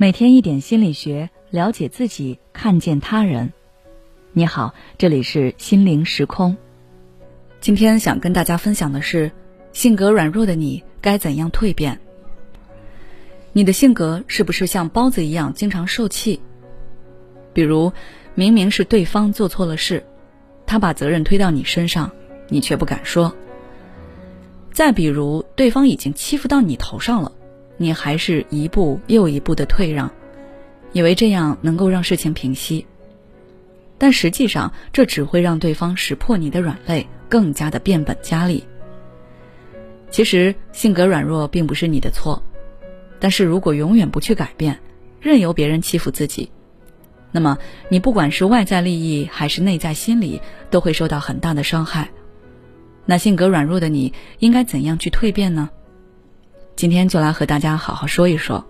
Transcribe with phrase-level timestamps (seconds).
[0.00, 3.52] 每天一点心理学，了解自己，看见他人。
[4.32, 6.56] 你好，这里是心灵时空。
[7.60, 9.30] 今天想跟大家分享的是，
[9.74, 12.00] 性格软弱的你该怎样蜕变？
[13.52, 16.40] 你的性格是不是像包子一样经常受气？
[17.52, 17.92] 比如，
[18.34, 20.02] 明明是对方做错了事，
[20.64, 22.10] 他把责任推到你身上，
[22.48, 23.36] 你却不敢说。
[24.72, 27.32] 再比如，对方已经欺负到你头上了。
[27.82, 30.10] 你还是一步又一步的退让，
[30.92, 32.86] 以为这样能够让事情平息，
[33.96, 38.62] 但实际上这只会让对方识破你的软肋，更加的变本加厉。
[40.10, 42.42] 其实性格软弱并不是你的错，
[43.18, 44.78] 但是如果永远不去改变，
[45.18, 46.50] 任由别人欺负自己，
[47.32, 47.56] 那么
[47.88, 52.10] 你不管是外在利益还是内在心理，都会受到很大的伤害。
[53.06, 55.70] 那性格软弱的你应该怎样去蜕变呢？
[56.80, 58.64] 今天就来和大家好好说一说，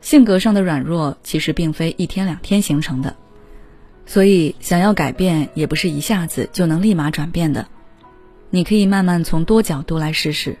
[0.00, 3.16] 性格上的软弱其实并非一天两天形成的，
[4.06, 7.66] 所以想要改变也不是一下子就能立马转变的。
[8.50, 10.56] 你可以慢慢从多角度来试试。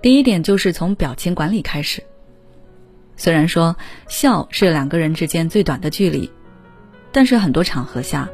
[0.00, 2.02] 第一点就是从表情管理开始。
[3.18, 3.76] 虽然说
[4.08, 6.32] 笑是两个人之间最短的距离，
[7.12, 8.26] 但是很多场合下，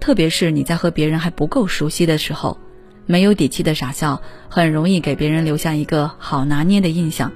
[0.00, 2.58] 特别是你在和别人还不够熟悉的时候。
[3.06, 7.32] 没有底气的傻笑，很容易给别人留下一个好拿捏的印象。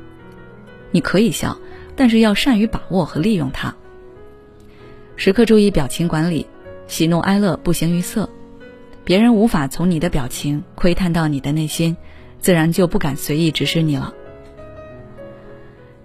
[0.91, 1.59] 你可以笑，
[1.97, 3.75] 但是要善于把握和利用它。
[5.17, 6.47] 时刻注意表情管理，
[6.87, 8.29] 喜怒哀乐不形于色，
[9.05, 11.97] 别人无法从你的表情窥探到你的内心，
[12.41, 14.15] 自然就不敢随意指使你了。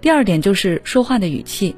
[0.00, 1.76] 第二点就是说话的语气，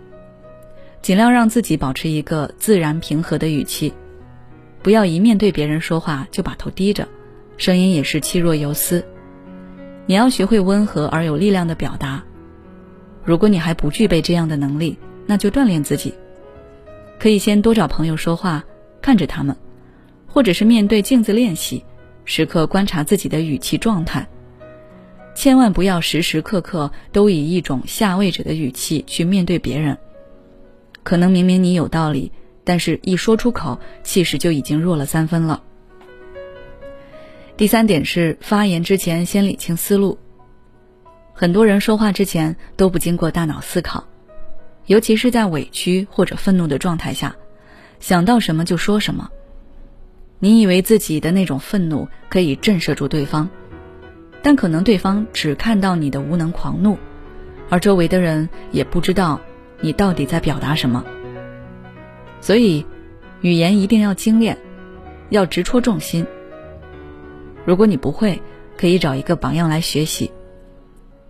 [1.03, 3.93] 尽量让自己保持一个自然平和的语气，
[4.83, 7.09] 不要一面对别人说话就把头低着。
[7.57, 9.05] 声音也是气若游丝，
[10.07, 12.23] 你要学会温和而有力量的表达。
[13.25, 16.13] 如果你还不具备这样的能力，那就锻炼自己。
[17.21, 18.65] 可以先多找朋友说话，
[19.01, 19.57] 看着他们，
[20.27, 21.85] 或者是面对镜子练习，
[22.25, 24.27] 时刻观察自己的语气状态。
[25.35, 29.97] 千万不要时时刻刻都以一种下位者的语气去面对别人。
[31.05, 32.33] 可能明明你有道理，
[32.65, 35.63] 但是一说出口，气势就已经弱了三分了。
[37.63, 40.19] 第三点是发言之前先理清思路。
[41.33, 44.03] 很多人说话之前都不经过大脑思考，
[44.87, 47.37] 尤其是在委屈或者愤怒的状态下，
[48.01, 49.31] 想到什么就说什么。
[50.41, 53.49] 你以为自己的那种愤怒可以震慑住对方，
[54.43, 56.99] 但可能对方只看到你的无能狂怒，
[57.71, 59.41] 而周围的人也不知道
[59.81, 61.05] 你到底在表达什么。
[62.41, 62.85] 所以，
[63.41, 64.59] 语言一定要精炼，
[65.29, 66.27] 要直戳重心。
[67.65, 68.43] 如果你不会，
[68.77, 70.33] 可以找一个榜样来学习，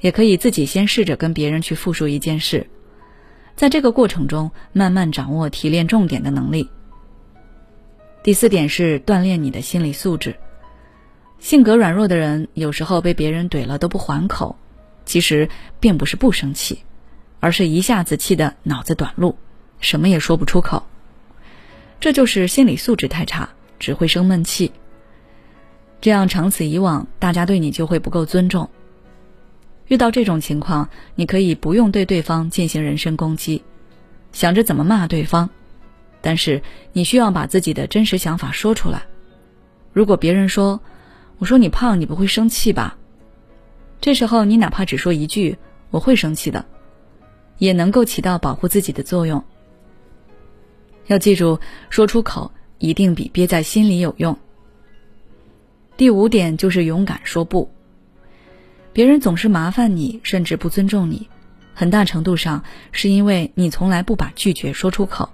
[0.01, 2.67] 也可以自己先试着跟别人去复述一件事，
[3.55, 6.71] 在这个过程中慢慢掌握提炼重点的能力。
[8.23, 10.37] 第四点是锻炼你的心理素质。
[11.39, 14.57] 性格软弱的人有时候被别人怼了都不还口，
[15.05, 15.49] 其实
[15.81, 16.85] 并不是不生气，
[17.41, 19.37] 而是一下子气得脑子短路，
[19.81, 20.85] 什么也说不出口。
[21.99, 24.73] 这就是心理素质太差，只会生闷气。
[26.03, 28.69] 这样长此以往，大家对你就会不够尊重。
[29.87, 33.63] 遇到这种情况，你可以不用对对方进行人身攻击，
[34.33, 35.49] 想着怎么骂对方，
[36.21, 36.61] 但是
[36.93, 39.05] 你需要把自己的真实想法说出来。
[39.93, 40.81] 如果别人说
[41.39, 42.99] ：“我说你胖，你不会生气吧？”
[44.03, 45.57] 这时候你哪怕只说一句
[45.93, 46.65] “我会生气的”，
[47.59, 49.45] 也能够起到保护自己的作用。
[51.07, 54.37] 要记住，说出口一定比憋在心里有用。
[56.03, 57.71] 第五点就是勇敢说不。
[58.93, 61.29] 别人总是麻烦你，甚至不尊重你，
[61.75, 65.31] 很大程度上是因为你从来不把拒绝说出口。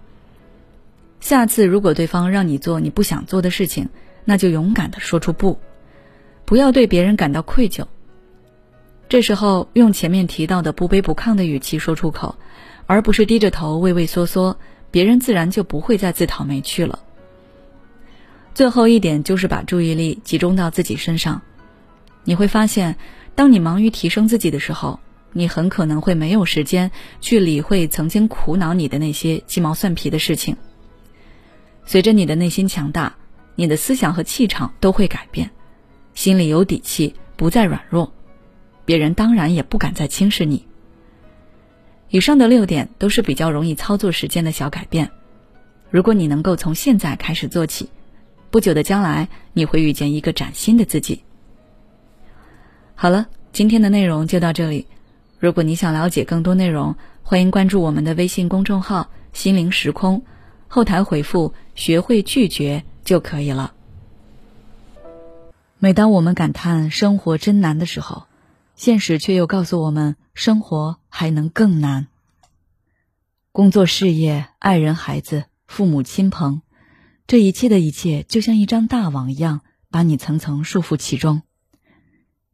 [1.21, 3.89] 下次如果对方让你做你不想做的事情，
[4.27, 5.59] 那就勇敢的说出不，
[6.45, 7.87] 不要对别人感到愧疚。
[9.09, 12.37] 这时候用前面提到的不卑不亢的语气说出口，
[12.85, 14.59] 而不是低着头畏畏缩缩，
[14.91, 16.99] 别人自然就不会再自讨没趣了。
[18.58, 21.43] 最后一点就是把注意力集中到自己身上，
[22.25, 22.96] 你会发现，
[23.37, 24.99] 当你忙于提升自己的时候，
[25.32, 26.90] 你很可能会没有时间
[27.20, 30.56] 去理会曾经苦恼你的那些鸡毛蒜皮的事情。
[31.87, 33.14] 随着你的内心强大，
[33.55, 35.52] 你的思想和气场都会改变，
[36.14, 38.12] 心里有底气，不再软弱，
[38.84, 40.66] 别人当然也不敢再轻视你。
[42.10, 45.12] 以上的六点都是比较容易操作时间的小改变，
[45.93, 47.88] 如果你能够从现在开始做起。
[48.50, 51.23] 不久的将来，你会遇见一个崭新的自己。
[52.95, 54.87] 好了，今天的内容就到这里。
[55.39, 60.25] 如果你想了解更多内容，欢迎关注我们的微信公众号“心灵时空”，
[60.67, 63.75] 后台回复“学会拒绝”就可以了。
[65.79, 68.25] 每当我们感叹生活真难的时候，
[68.75, 72.09] 现实却又告诉我们，生活还能更难。
[73.53, 76.62] 工作、事业、爱人、孩子、父母亲朋，
[77.29, 79.61] 这一切的一切，就像一张大网一样，
[79.91, 81.43] 把你层层束缚其中。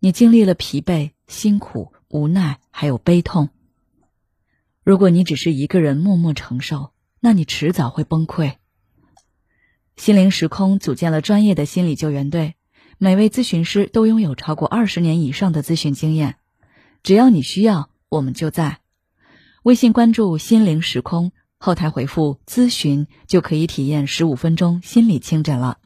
[0.00, 3.50] 你经历了疲惫、辛苦、无奈，还有悲痛。
[4.82, 6.90] 如果你只是一个人默默承受，
[7.20, 8.54] 那你迟早会崩溃。
[9.94, 12.56] 心灵时空组建了专业的心理救援队。
[12.98, 16.34] 每位咨询师都拥有超过二十年以上的咨询经验，
[17.04, 18.80] 只要你需要，我们就在。
[19.62, 21.30] 微信关注“心灵时空”，
[21.64, 25.78] 后台回复“咨询”就可以体验十五分钟心理清诊了。